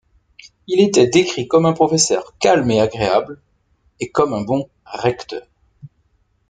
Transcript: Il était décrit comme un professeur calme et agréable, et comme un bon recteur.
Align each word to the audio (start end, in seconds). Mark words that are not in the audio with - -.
Il 0.65 0.79
était 0.81 1.05
décrit 1.05 1.47
comme 1.47 1.67
un 1.67 1.73
professeur 1.73 2.35
calme 2.39 2.71
et 2.71 2.81
agréable, 2.81 3.39
et 3.99 4.09
comme 4.09 4.33
un 4.33 4.41
bon 4.41 4.67
recteur. 4.83 5.45